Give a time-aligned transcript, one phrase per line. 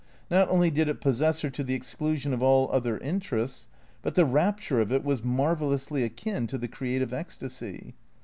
[0.31, 3.67] Not only did it possess her to the exclu sion of all other interests,
[4.01, 7.93] but the rapture of it was marvellously akin to the creative ecstasy.